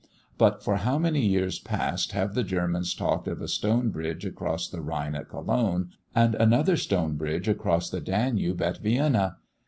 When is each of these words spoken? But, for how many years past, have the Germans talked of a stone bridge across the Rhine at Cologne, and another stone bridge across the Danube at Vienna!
But, 0.39 0.63
for 0.63 0.77
how 0.77 0.97
many 0.97 1.23
years 1.23 1.59
past, 1.59 2.13
have 2.13 2.33
the 2.33 2.41
Germans 2.43 2.95
talked 2.95 3.27
of 3.27 3.39
a 3.39 3.47
stone 3.47 3.91
bridge 3.91 4.25
across 4.25 4.67
the 4.67 4.81
Rhine 4.81 5.13
at 5.13 5.29
Cologne, 5.29 5.91
and 6.15 6.33
another 6.33 6.75
stone 6.75 7.17
bridge 7.17 7.47
across 7.47 7.87
the 7.91 8.01
Danube 8.01 8.63
at 8.63 8.79
Vienna! 8.79 9.37